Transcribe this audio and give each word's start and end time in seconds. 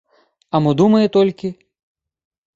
А 0.55 0.61
мо 0.67 0.71
думае 0.79 1.03
толькі? 1.19 1.53